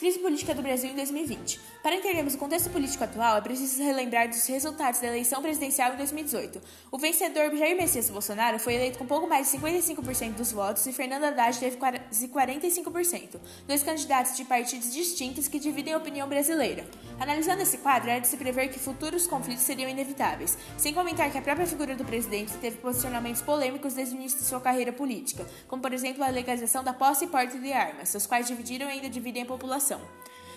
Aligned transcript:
Crise 0.00 0.18
política 0.18 0.54
do 0.54 0.62
Brasil 0.62 0.88
em 0.88 0.94
2020. 0.94 1.60
Para 1.82 1.94
entendermos 1.94 2.34
o 2.34 2.38
contexto 2.38 2.70
político 2.70 3.04
atual, 3.04 3.36
é 3.36 3.40
preciso 3.42 3.82
relembrar 3.82 4.30
dos 4.30 4.46
resultados 4.46 4.98
da 4.98 5.08
eleição 5.08 5.42
presidencial 5.42 5.92
em 5.92 5.98
2018. 5.98 6.58
O 6.90 6.96
vencedor 6.96 7.54
Jair 7.54 7.76
Messias 7.76 8.08
Bolsonaro 8.08 8.58
foi 8.58 8.76
eleito 8.76 8.96
com 8.96 9.04
pouco 9.04 9.26
mais 9.26 9.52
de 9.52 9.58
55% 9.58 10.36
dos 10.36 10.52
votos 10.52 10.86
e 10.86 10.92
Fernando 10.94 11.24
Haddad 11.24 11.58
teve 11.58 11.76
quase 11.76 12.28
45%, 12.28 13.38
dois 13.66 13.82
candidatos 13.82 14.34
de 14.38 14.42
partidos 14.46 14.90
distintos 14.90 15.48
que 15.48 15.58
dividem 15.58 15.92
a 15.92 15.98
opinião 15.98 16.26
brasileira. 16.26 16.86
Analisando 17.18 17.60
esse 17.60 17.76
quadro, 17.76 18.08
é 18.08 18.20
de 18.20 18.26
se 18.26 18.38
prever 18.38 18.68
que 18.68 18.78
futuros 18.78 19.26
conflitos 19.26 19.64
seriam 19.64 19.90
inevitáveis, 19.90 20.56
sem 20.78 20.94
comentar 20.94 21.30
que 21.30 21.36
a 21.36 21.42
própria 21.42 21.66
figura 21.66 21.94
do 21.94 22.06
presidente 22.06 22.54
teve 22.54 22.78
posicionamentos 22.78 23.42
polêmicos 23.42 23.92
desde 23.92 24.14
o 24.14 24.18
início 24.18 24.38
de 24.38 24.46
sua 24.46 24.62
carreira 24.62 24.94
política, 24.94 25.46
como 25.68 25.82
por 25.82 25.92
exemplo 25.92 26.24
a 26.24 26.28
legalização 26.28 26.82
da 26.82 26.94
posse 26.94 27.26
e 27.26 27.28
porte 27.28 27.58
de 27.58 27.70
armas, 27.70 28.14
os 28.14 28.26
quais 28.26 28.46
dividiram 28.46 28.88
e 28.88 28.92
ainda 28.92 29.10
dividem 29.10 29.42
a 29.42 29.46
população. 29.46 29.89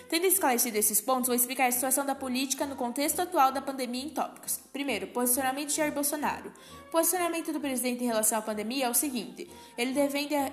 Tendo 0.08 0.26
esclarecido 0.26 0.76
esses 0.76 1.00
pontos, 1.00 1.28
vou 1.28 1.34
explicar 1.34 1.66
a 1.66 1.72
situação 1.72 2.04
da 2.04 2.14
política 2.14 2.66
no 2.66 2.76
contexto 2.76 3.20
atual 3.20 3.50
da 3.50 3.62
pandemia 3.62 4.04
em 4.04 4.10
tópicos. 4.10 4.60
Primeiro, 4.72 5.06
posicionamento 5.08 5.68
de 5.68 5.76
Jair 5.76 5.92
Bolsonaro. 5.92 6.52
O 6.88 6.90
posicionamento 6.90 7.52
do 7.52 7.60
presidente 7.60 8.04
em 8.04 8.06
relação 8.06 8.38
à 8.38 8.42
pandemia 8.42 8.86
é 8.86 8.90
o 8.90 8.94
seguinte: 8.94 9.50
ele 9.76 9.92
defende 9.92 10.34
a 10.34 10.52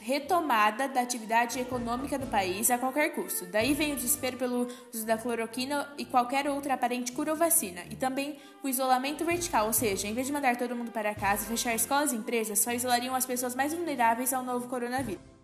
retomada 0.00 0.88
da 0.88 1.02
atividade 1.02 1.60
econômica 1.60 2.18
do 2.18 2.26
país 2.26 2.70
a 2.70 2.78
qualquer 2.78 3.10
custo. 3.10 3.46
Daí 3.46 3.74
vem 3.74 3.92
o 3.92 3.96
desespero 3.96 4.36
pelo 4.36 4.66
uso 4.92 5.04
da 5.04 5.18
cloroquina 5.18 5.92
e 5.98 6.04
qualquer 6.04 6.48
outra 6.48 6.74
aparente 6.74 7.12
cura 7.12 7.32
ou 7.32 7.36
vacina. 7.36 7.82
E 7.90 7.96
também 7.96 8.38
o 8.62 8.68
isolamento 8.68 9.24
vertical, 9.24 9.66
ou 9.66 9.72
seja, 9.72 10.08
em 10.08 10.14
vez 10.14 10.26
de 10.26 10.32
mandar 10.32 10.56
todo 10.56 10.74
mundo 10.74 10.90
para 10.90 11.14
casa 11.14 11.46
fechar 11.46 11.74
escolas 11.74 12.12
e 12.12 12.16
empresas, 12.16 12.58
só 12.58 12.72
isolariam 12.72 13.14
as 13.14 13.26
pessoas 13.26 13.54
mais 13.54 13.74
vulneráveis 13.74 14.32
ao 14.32 14.42
novo 14.42 14.68
coronavírus. 14.68 15.39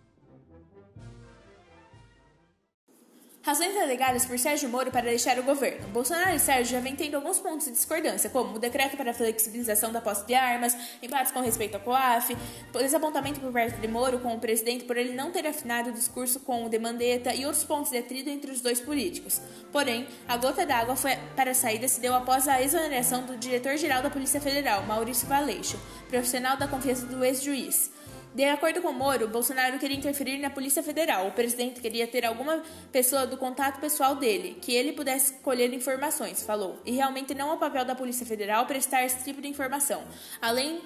Razões 3.46 3.76
alegadas 3.76 4.24
por 4.24 4.36
Sérgio 4.40 4.68
Moro 4.68 4.90
para 4.90 5.02
deixar 5.02 5.38
o 5.38 5.42
governo. 5.44 5.86
Bolsonaro 5.90 6.34
e 6.34 6.38
Sérgio 6.40 6.72
já 6.72 6.80
vêm 6.80 6.96
tendo 6.96 7.14
alguns 7.14 7.38
pontos 7.38 7.66
de 7.66 7.70
discordância, 7.70 8.28
como 8.28 8.56
o 8.56 8.58
decreto 8.58 8.96
para 8.96 9.12
a 9.12 9.14
flexibilização 9.14 9.92
da 9.92 10.00
posse 10.00 10.26
de 10.26 10.34
armas, 10.34 10.76
embates 11.00 11.30
com 11.30 11.38
respeito 11.38 11.76
ao 11.76 11.80
COAF, 11.80 12.36
desapontamento 12.72 13.38
por 13.38 13.52
parte 13.52 13.76
de 13.76 13.86
Moro 13.86 14.18
com 14.18 14.34
o 14.34 14.40
presidente 14.40 14.84
por 14.84 14.96
ele 14.96 15.12
não 15.12 15.30
ter 15.30 15.46
afinado 15.46 15.90
o 15.90 15.92
discurso 15.92 16.40
com 16.40 16.66
o 16.66 16.68
de 16.68 16.76
Mandetta 16.80 17.32
e 17.36 17.46
outros 17.46 17.62
pontos 17.62 17.92
de 17.92 17.98
atrito 17.98 18.28
entre 18.28 18.50
os 18.50 18.60
dois 18.60 18.80
políticos. 18.80 19.40
Porém, 19.70 20.08
a 20.26 20.36
gota 20.36 20.66
d'água 20.66 20.96
para 21.36 21.52
a 21.52 21.54
saída 21.54 21.86
se 21.86 22.00
deu 22.00 22.16
após 22.16 22.48
a 22.48 22.60
exoneração 22.60 23.26
do 23.26 23.36
diretor-geral 23.36 24.02
da 24.02 24.10
Polícia 24.10 24.40
Federal, 24.40 24.82
Maurício 24.86 25.28
Valeixo, 25.28 25.78
profissional 26.08 26.56
da 26.56 26.66
confiança 26.66 27.06
do 27.06 27.24
ex-juiz. 27.24 27.92
De 28.36 28.44
acordo 28.44 28.82
com 28.82 28.92
Moro, 28.92 29.26
Bolsonaro 29.28 29.78
queria 29.78 29.96
interferir 29.96 30.36
na 30.36 30.50
Polícia 30.50 30.82
Federal. 30.82 31.28
O 31.28 31.32
presidente 31.32 31.80
queria 31.80 32.06
ter 32.06 32.22
alguma 32.22 32.62
pessoa 32.92 33.26
do 33.26 33.38
contato 33.38 33.80
pessoal 33.80 34.14
dele, 34.14 34.58
que 34.60 34.74
ele 34.74 34.92
pudesse 34.92 35.32
colher 35.38 35.72
informações, 35.72 36.42
falou. 36.42 36.78
E 36.84 36.90
realmente 36.90 37.34
não 37.34 37.48
é 37.48 37.54
o 37.54 37.56
papel 37.56 37.86
da 37.86 37.94
Polícia 37.94 38.26
Federal 38.26 38.66
prestar 38.66 39.06
esse 39.06 39.24
tipo 39.24 39.40
de 39.40 39.48
informação. 39.48 40.04
Além, 40.38 40.82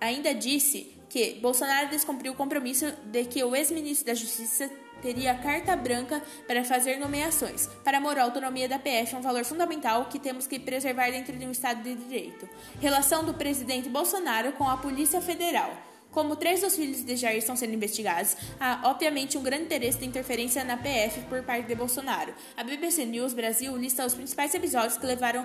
ainda 0.00 0.32
disse 0.32 0.96
que 1.08 1.40
Bolsonaro 1.42 1.88
descumpriu 1.88 2.34
o 2.34 2.36
compromisso 2.36 2.86
de 3.06 3.24
que 3.24 3.42
o 3.42 3.56
ex-ministro 3.56 4.06
da 4.06 4.14
Justiça 4.14 4.70
teria 5.02 5.34
carta 5.34 5.74
branca 5.74 6.22
para 6.46 6.62
fazer 6.62 7.00
nomeações. 7.00 7.66
Para 7.82 7.98
Moro, 7.98 8.20
a 8.20 8.22
autonomia 8.22 8.68
da 8.68 8.78
PF 8.78 9.12
é 9.12 9.18
um 9.18 9.22
valor 9.22 9.44
fundamental 9.44 10.04
que 10.04 10.20
temos 10.20 10.46
que 10.46 10.60
preservar 10.60 11.10
dentro 11.10 11.36
de 11.36 11.44
um 11.44 11.50
Estado 11.50 11.82
de 11.82 11.96
Direito. 11.96 12.48
Relação 12.80 13.24
do 13.24 13.34
presidente 13.34 13.88
Bolsonaro 13.88 14.52
com 14.52 14.68
a 14.68 14.76
Polícia 14.76 15.20
Federal. 15.20 15.93
Como 16.14 16.36
três 16.36 16.60
dos 16.60 16.76
filhos 16.76 17.04
de 17.04 17.16
Jair 17.16 17.38
estão 17.38 17.56
sendo 17.56 17.74
investigados, 17.74 18.36
há 18.60 18.88
obviamente 18.88 19.36
um 19.36 19.42
grande 19.42 19.64
interesse 19.64 19.98
de 19.98 20.06
interferência 20.06 20.62
na 20.62 20.76
PF 20.76 21.22
por 21.22 21.42
parte 21.42 21.66
de 21.66 21.74
Bolsonaro. 21.74 22.32
A 22.56 22.62
BBC 22.62 23.04
News 23.04 23.34
Brasil 23.34 23.76
lista 23.76 24.06
os 24.06 24.14
principais 24.14 24.54
episódios 24.54 24.96
que 24.96 25.04
levaram 25.04 25.44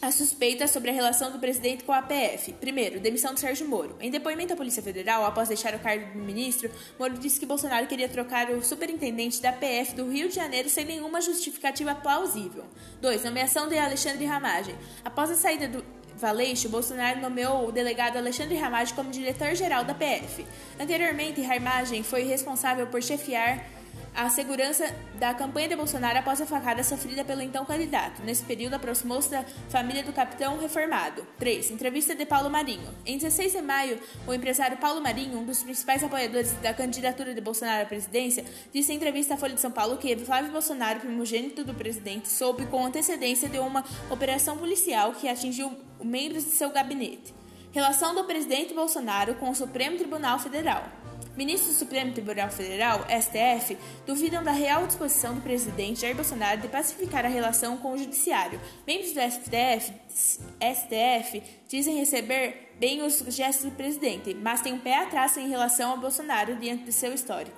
a 0.00 0.12
suspeita 0.12 0.68
sobre 0.68 0.90
a 0.90 0.92
relação 0.92 1.32
do 1.32 1.40
presidente 1.40 1.82
com 1.82 1.92
a 1.92 2.02
PF. 2.02 2.52
Primeiro, 2.54 3.00
demissão 3.00 3.34
de 3.34 3.40
Sérgio 3.40 3.68
Moro. 3.68 3.96
Em 4.00 4.12
depoimento 4.12 4.52
à 4.52 4.56
Polícia 4.56 4.82
Federal, 4.82 5.24
após 5.24 5.48
deixar 5.48 5.74
o 5.74 5.78
cargo 5.80 6.12
de 6.12 6.18
ministro, 6.18 6.70
Moro 6.96 7.18
disse 7.18 7.40
que 7.40 7.46
Bolsonaro 7.46 7.88
queria 7.88 8.08
trocar 8.08 8.48
o 8.50 8.62
superintendente 8.62 9.42
da 9.42 9.52
PF 9.52 9.94
do 9.94 10.08
Rio 10.08 10.28
de 10.28 10.36
Janeiro 10.36 10.68
sem 10.68 10.84
nenhuma 10.84 11.20
justificativa 11.20 11.96
plausível. 11.96 12.64
2. 13.00 13.24
Nomeação 13.24 13.68
de 13.68 13.76
Alexandre 13.76 14.24
Ramagem. 14.24 14.76
Após 15.04 15.32
a 15.32 15.34
saída 15.34 15.66
do 15.66 15.84
Valeixo, 16.22 16.68
Bolsonaro 16.68 17.20
nomeou 17.20 17.66
o 17.66 17.72
delegado 17.72 18.16
Alexandre 18.16 18.56
Ramagem 18.56 18.94
como 18.94 19.10
diretor-geral 19.10 19.82
da 19.82 19.92
PF. 19.92 20.46
Anteriormente, 20.78 21.42
Ramagem 21.42 22.04
foi 22.04 22.22
responsável 22.22 22.86
por 22.86 23.02
chefiar 23.02 23.66
a 24.14 24.28
segurança 24.28 24.94
da 25.14 25.32
campanha 25.32 25.68
de 25.68 25.76
Bolsonaro 25.76 26.18
após 26.18 26.40
a 26.40 26.46
facada 26.46 26.82
sofrida 26.84 27.24
pelo 27.24 27.40
então 27.40 27.64
candidato. 27.64 28.22
Nesse 28.22 28.44
período, 28.44 28.74
aproximou-se 28.74 29.30
da 29.30 29.44
família 29.70 30.02
do 30.02 30.12
capitão 30.12 30.58
reformado. 30.58 31.26
3. 31.38 31.70
Entrevista 31.70 32.14
de 32.14 32.26
Paulo 32.26 32.50
Marinho. 32.50 32.88
Em 33.06 33.16
16 33.16 33.52
de 33.52 33.62
maio, 33.62 33.98
o 34.26 34.34
empresário 34.34 34.76
Paulo 34.76 35.00
Marinho, 35.00 35.38
um 35.38 35.44
dos 35.44 35.62
principais 35.62 36.04
apoiadores 36.04 36.52
da 36.62 36.74
candidatura 36.74 37.34
de 37.34 37.40
Bolsonaro 37.40 37.82
à 37.84 37.86
presidência, 37.86 38.44
disse 38.72 38.92
em 38.92 38.96
entrevista 38.96 39.34
à 39.34 39.36
Folha 39.36 39.54
de 39.54 39.60
São 39.60 39.70
Paulo 39.70 39.96
que 39.96 40.16
Flávio 40.16 40.52
Bolsonaro, 40.52 41.00
primogênito 41.00 41.64
do 41.64 41.74
presidente, 41.74 42.28
soube 42.28 42.66
com 42.66 42.84
antecedência 42.84 43.48
de 43.48 43.58
uma 43.58 43.84
operação 44.10 44.58
policial 44.58 45.12
que 45.12 45.28
atingiu 45.28 45.76
membros 46.02 46.44
de 46.44 46.50
seu 46.50 46.70
gabinete. 46.70 47.41
Relação 47.72 48.14
do 48.14 48.24
presidente 48.24 48.74
Bolsonaro 48.74 49.34
com 49.36 49.48
o 49.48 49.54
Supremo 49.54 49.96
Tribunal 49.96 50.38
Federal. 50.38 50.84
Ministros 51.34 51.72
do 51.72 51.78
Supremo 51.78 52.12
Tribunal 52.12 52.50
Federal, 52.50 53.06
STF, 53.08 53.78
duvidam 54.06 54.44
da 54.44 54.52
real 54.52 54.86
disposição 54.86 55.34
do 55.34 55.40
presidente 55.40 56.02
Jair 56.02 56.14
Bolsonaro 56.14 56.60
de 56.60 56.68
pacificar 56.68 57.24
a 57.24 57.28
relação 57.28 57.78
com 57.78 57.94
o 57.94 57.96
judiciário. 57.96 58.60
Membros 58.86 59.14
do 59.14 59.20
STF, 59.20 59.90
STF 60.10 61.42
dizem 61.66 61.96
receber 61.96 62.74
bem 62.78 63.00
os 63.00 63.20
gestos 63.28 63.70
do 63.70 63.74
presidente, 63.74 64.34
mas 64.34 64.60
têm 64.60 64.74
um 64.74 64.78
pé 64.78 64.98
atrás 64.98 65.34
em 65.38 65.48
relação 65.48 65.94
a 65.94 65.96
Bolsonaro 65.96 66.56
diante 66.56 66.84
de 66.84 66.92
seu 66.92 67.14
histórico. 67.14 67.56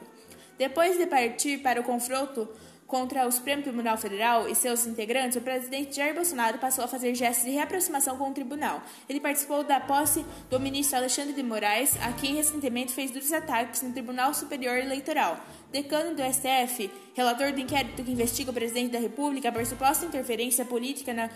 Depois 0.56 0.96
de 0.96 1.06
partir 1.06 1.58
para 1.58 1.80
o 1.80 1.84
confronto 1.84 2.48
contra 2.94 3.26
o 3.26 3.32
Supremo 3.32 3.60
Tribunal 3.60 3.98
Federal 3.98 4.48
e 4.48 4.54
seus 4.54 4.86
integrantes, 4.86 5.36
o 5.36 5.40
presidente 5.40 5.96
Jair 5.96 6.14
Bolsonaro 6.14 6.58
passou 6.58 6.84
a 6.84 6.86
fazer 6.86 7.12
gestos 7.12 7.44
de 7.44 7.50
reaproximação 7.50 8.16
com 8.16 8.30
o 8.30 8.32
tribunal. 8.32 8.80
Ele 9.08 9.18
participou 9.18 9.64
da 9.64 9.80
posse 9.80 10.24
do 10.48 10.60
ministro 10.60 10.98
Alexandre 10.98 11.32
de 11.32 11.42
Moraes, 11.42 11.96
a 12.00 12.12
quem 12.12 12.36
recentemente 12.36 12.92
fez 12.92 13.10
duros 13.10 13.32
ataques 13.32 13.82
no 13.82 13.92
Tribunal 13.92 14.32
Superior 14.32 14.76
Eleitoral. 14.76 15.40
Decano 15.72 16.14
do 16.14 16.22
STF, 16.22 16.88
relator 17.14 17.50
do 17.50 17.58
inquérito 17.58 18.04
que 18.04 18.12
investiga 18.12 18.52
o 18.52 18.54
presidente 18.54 18.92
da 18.92 19.00
República 19.00 19.50
por 19.50 19.66
suposta 19.66 20.06
interferência 20.06 20.64
política 20.64 21.12
na 21.12 21.28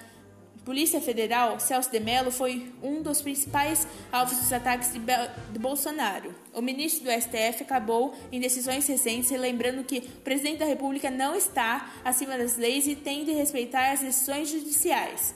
Polícia 0.68 1.00
Federal, 1.00 1.58
Celso 1.58 1.90
de 1.90 1.98
Mello 1.98 2.30
foi 2.30 2.70
um 2.82 3.00
dos 3.00 3.22
principais 3.22 3.88
alvos 4.12 4.36
dos 4.36 4.52
ataques 4.52 4.92
de, 4.92 4.98
de, 4.98 5.58
Bolsonaro. 5.58 6.34
O 6.52 6.60
ministro 6.60 7.04
do 7.04 7.10
STF 7.10 7.62
acabou 7.62 8.14
em 8.30 8.38
decisões 8.38 8.86
recentes 8.86 9.30
relembrando 9.30 9.82
que 9.82 10.00
o 10.00 10.20
presidente 10.20 10.58
da 10.58 10.66
República 10.66 11.10
não 11.10 11.34
está 11.34 11.90
acima 12.04 12.36
das 12.36 12.58
leis 12.58 12.86
e 12.86 12.94
tem 12.94 13.24
de 13.24 13.32
respeitar 13.32 13.92
as 13.92 14.00
decisões 14.00 14.50
judiciais. 14.50 15.34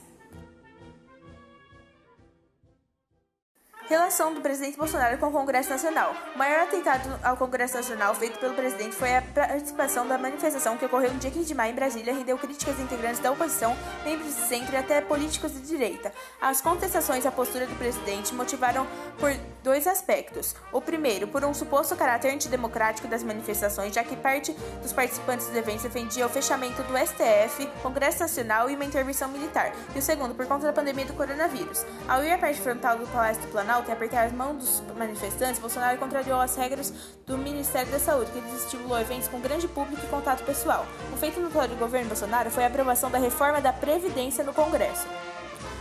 Relação 3.92 4.32
do 4.32 4.40
presidente 4.40 4.78
Bolsonaro 4.78 5.18
com 5.18 5.26
o 5.26 5.30
Congresso 5.30 5.68
Nacional. 5.68 6.16
O 6.34 6.38
maior 6.38 6.60
atentado 6.60 7.10
ao 7.22 7.36
Congresso 7.36 7.74
Nacional 7.74 8.14
feito 8.14 8.38
pelo 8.38 8.54
presidente 8.54 8.96
foi 8.96 9.14
a 9.14 9.20
participação 9.20 10.08
da 10.08 10.16
manifestação 10.16 10.78
que 10.78 10.86
ocorreu 10.86 11.12
no 11.12 11.18
dia 11.18 11.30
15 11.30 11.44
de 11.44 11.54
maio 11.54 11.72
em 11.72 11.74
Brasília 11.74 12.10
e 12.10 12.16
rendeu 12.16 12.38
críticas 12.38 12.80
integrantes 12.80 13.20
da 13.20 13.30
oposição, 13.30 13.76
membros 14.02 14.34
de 14.34 14.40
centro 14.48 14.72
e 14.72 14.78
até 14.78 15.02
políticos 15.02 15.52
de 15.52 15.60
direita. 15.60 16.10
As 16.40 16.62
contestações 16.62 17.26
à 17.26 17.30
postura 17.30 17.66
do 17.66 17.74
presidente 17.74 18.32
motivaram 18.34 18.86
por 19.18 19.30
dois 19.62 19.86
aspectos. 19.86 20.56
O 20.72 20.80
primeiro, 20.80 21.28
por 21.28 21.44
um 21.44 21.52
suposto 21.52 21.94
caráter 21.94 22.32
antidemocrático 22.32 23.06
das 23.06 23.22
manifestações, 23.22 23.94
já 23.94 24.02
que 24.02 24.16
parte 24.16 24.52
dos 24.80 24.94
participantes 24.94 25.48
do 25.48 25.58
evento 25.58 25.82
defendia 25.82 26.24
o 26.24 26.30
fechamento 26.30 26.82
do 26.84 26.96
STF, 26.96 27.66
Congresso 27.82 28.20
Nacional 28.20 28.70
e 28.70 28.74
uma 28.74 28.86
intervenção 28.86 29.28
militar. 29.28 29.70
E 29.94 29.98
o 29.98 30.02
segundo, 30.02 30.34
por 30.34 30.46
conta 30.46 30.64
da 30.64 30.72
pandemia 30.72 31.04
do 31.04 31.12
coronavírus. 31.12 31.84
Ao 32.08 32.24
ir 32.24 32.32
à 32.32 32.38
parte 32.38 32.58
frontal 32.58 32.96
do 32.96 33.06
Palácio 33.08 33.42
do 33.42 33.48
Planalto, 33.48 33.81
e 33.88 33.92
apertar 33.92 34.26
as 34.26 34.32
mãos 34.32 34.56
dos 34.56 34.96
manifestantes, 34.96 35.60
Bolsonaro 35.60 35.98
contrariou 35.98 36.40
as 36.40 36.56
regras 36.56 36.92
do 37.26 37.36
Ministério 37.38 37.90
da 37.90 37.98
Saúde, 37.98 38.30
que 38.30 38.40
desestimulou 38.40 38.98
eventos 38.98 39.28
com 39.28 39.40
grande 39.40 39.66
público 39.68 40.04
e 40.04 40.08
contato 40.08 40.44
pessoal. 40.44 40.86
O 41.12 41.16
feito 41.16 41.40
notório 41.40 41.74
do 41.74 41.78
governo 41.78 42.08
Bolsonaro 42.08 42.50
foi 42.50 42.64
a 42.64 42.66
aprovação 42.68 43.10
da 43.10 43.18
reforma 43.18 43.60
da 43.60 43.72
Previdência 43.72 44.44
no 44.44 44.52
Congresso. 44.52 45.06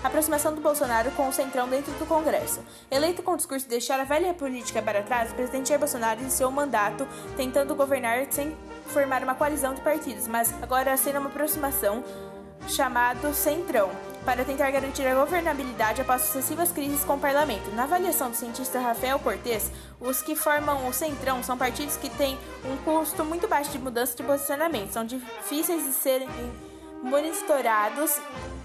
A 0.03 0.07
aproximação 0.07 0.55
do 0.55 0.61
Bolsonaro 0.61 1.11
com 1.11 1.27
o 1.27 1.33
Centrão 1.33 1.69
dentro 1.69 1.91
do 1.93 2.07
Congresso. 2.07 2.61
Eleito 2.89 3.21
com 3.21 3.33
o 3.33 3.37
discurso 3.37 3.65
de 3.65 3.69
deixar 3.69 3.99
a 3.99 4.03
velha 4.03 4.33
política 4.33 4.81
para 4.81 5.03
trás, 5.03 5.31
o 5.31 5.35
presidente 5.35 5.69
Jair 5.69 5.79
Bolsonaro 5.79 6.21
iniciou 6.21 6.49
o 6.49 6.53
mandato 6.53 7.07
tentando 7.37 7.75
governar 7.75 8.25
sem 8.31 8.57
formar 8.87 9.23
uma 9.23 9.35
coalizão 9.35 9.75
de 9.75 9.81
partidos, 9.81 10.27
mas 10.27 10.51
agora 10.61 10.97
sendo 10.97 11.19
uma 11.19 11.29
aproximação 11.29 12.03
chamado 12.67 13.33
Centrão. 13.33 14.10
Para 14.25 14.45
tentar 14.45 14.69
garantir 14.71 15.05
a 15.07 15.15
governabilidade 15.15 16.01
após 16.01 16.21
sucessivas 16.21 16.71
crises 16.71 17.03
com 17.03 17.15
o 17.15 17.19
parlamento. 17.19 17.71
Na 17.71 17.83
avaliação 17.83 18.29
do 18.29 18.35
cientista 18.35 18.79
Rafael 18.79 19.19
Cortes, 19.19 19.71
os 19.99 20.21
que 20.21 20.35
formam 20.35 20.87
o 20.87 20.93
Centrão 20.93 21.43
são 21.43 21.57
partidos 21.57 21.97
que 21.97 22.09
têm 22.09 22.37
um 22.65 22.77
custo 22.77 23.25
muito 23.25 23.47
baixo 23.47 23.71
de 23.71 23.79
mudança 23.79 24.15
de 24.15 24.23
posicionamento, 24.23 24.91
são 24.91 25.05
difíceis 25.05 25.83
de 25.83 25.93
serem 25.93 26.29
monitorados 27.03 28.19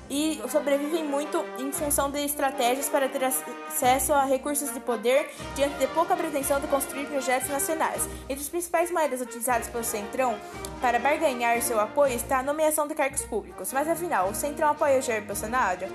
e 0.08 0.40
sobrevivem 0.48 1.04
muito 1.04 1.44
em 1.58 1.72
função 1.72 2.10
de 2.10 2.24
estratégias 2.24 2.88
para 2.88 3.08
ter 3.08 3.24
acesso 3.24 4.12
a 4.12 4.24
recursos 4.24 4.72
de 4.72 4.80
poder 4.80 5.30
diante 5.54 5.76
de 5.78 5.86
pouca 5.88 6.16
pretensão 6.16 6.60
de 6.60 6.66
construir 6.66 7.06
projetos 7.06 7.48
nacionais. 7.48 8.08
Entre 8.28 8.42
as 8.42 8.48
principais 8.48 8.90
moedas 8.90 9.20
utilizadas 9.20 9.68
pelo 9.68 9.84
Centrão 9.84 10.38
para 10.80 10.98
barganhar 10.98 11.60
seu 11.62 11.80
apoio 11.80 12.14
está 12.14 12.38
a 12.38 12.42
nomeação 12.42 12.86
de 12.86 12.94
cargos 12.94 13.22
públicos. 13.22 13.72
Mas 13.72 13.88
afinal, 13.88 14.28
o 14.28 14.34
Centrão 14.34 14.70
apoia 14.70 14.98
o 14.98 15.02
Jair 15.02 15.24
Bolsonaro? 15.24 15.86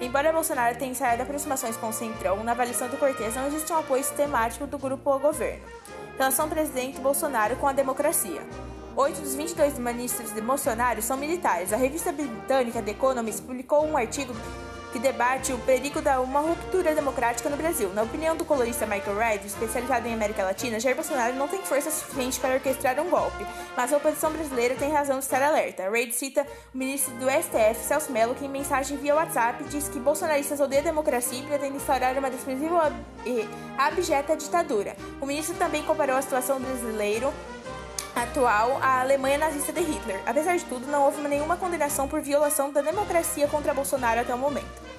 Embora 0.00 0.32
Bolsonaro 0.32 0.78
tenha 0.78 0.90
ensaiado 0.90 1.22
aproximações 1.22 1.76
com 1.76 1.88
o 1.88 1.92
Centrão, 1.92 2.42
na 2.42 2.52
avaliação 2.52 2.88
do 2.88 2.96
Cortes 2.96 3.34
não 3.34 3.46
existe 3.46 3.70
um 3.70 3.76
apoio 3.76 4.02
sistemático 4.02 4.66
do 4.66 4.78
grupo 4.78 5.10
ao 5.10 5.18
governo. 5.18 5.62
Relação 6.16 6.48
presidente 6.48 7.00
Bolsonaro 7.00 7.56
com 7.56 7.68
a 7.68 7.72
democracia. 7.72 8.40
Oito 8.96 9.20
dos 9.20 9.36
22 9.36 9.78
ministros 9.78 10.34
de 10.34 10.40
Bolsonaro 10.40 11.00
são 11.00 11.16
militares. 11.16 11.72
A 11.72 11.76
revista 11.76 12.10
britânica 12.10 12.82
The 12.82 12.90
Economist 12.90 13.40
publicou 13.42 13.86
um 13.86 13.96
artigo 13.96 14.34
que 14.92 14.98
debate 14.98 15.52
o 15.52 15.58
perigo 15.58 16.02
de 16.02 16.10
uma 16.18 16.40
ruptura 16.40 16.92
democrática 16.92 17.48
no 17.48 17.56
Brasil. 17.56 17.94
Na 17.94 18.02
opinião 18.02 18.36
do 18.36 18.44
colorista 18.44 18.86
Michael 18.86 19.16
Reid, 19.16 19.46
especializado 19.46 20.08
em 20.08 20.12
América 20.12 20.42
Latina, 20.42 20.80
Jair 20.80 20.96
Bolsonaro 20.96 21.36
não 21.36 21.46
tem 21.46 21.62
força 21.62 21.88
suficiente 21.88 22.40
para 22.40 22.54
orquestrar 22.54 22.98
um 22.98 23.08
golpe, 23.08 23.46
mas 23.76 23.92
a 23.92 23.98
oposição 23.98 24.32
brasileira 24.32 24.74
tem 24.74 24.90
razão 24.90 25.18
de 25.18 25.24
estar 25.24 25.40
alerta. 25.40 25.88
Reid 25.88 26.12
cita 26.12 26.44
o 26.74 26.78
ministro 26.78 27.14
do 27.14 27.26
STF, 27.30 27.84
Celso 27.86 28.10
Mello, 28.10 28.34
que 28.34 28.44
em 28.44 28.48
mensagem 28.48 28.96
via 28.96 29.14
WhatsApp 29.14 29.62
diz 29.70 29.88
que 29.88 30.00
bolsonaristas 30.00 30.58
odeiam 30.58 30.82
a 30.82 30.86
democracia 30.86 31.38
e 31.38 31.42
pretendem 31.42 31.76
instaurar 31.76 32.18
uma 32.18 32.28
desprezível 32.28 32.80
e 33.24 33.48
abjeta 33.78 34.36
ditadura. 34.36 34.96
O 35.20 35.26
ministro 35.26 35.54
também 35.54 35.84
comparou 35.84 36.16
a 36.16 36.22
situação 36.22 36.58
brasileira 36.58 37.32
atual 38.14 38.78
a 38.82 39.00
Alemanha 39.00 39.38
nazista 39.38 39.72
de 39.72 39.80
Hitler. 39.80 40.20
Apesar 40.26 40.56
de 40.56 40.64
tudo, 40.64 40.86
não 40.86 41.04
houve 41.04 41.20
nenhuma 41.26 41.56
condenação 41.56 42.08
por 42.08 42.20
violação 42.20 42.72
da 42.72 42.82
democracia 42.82 43.46
contra 43.48 43.74
Bolsonaro 43.74 44.20
até 44.20 44.34
o 44.34 44.38
momento. 44.38 44.89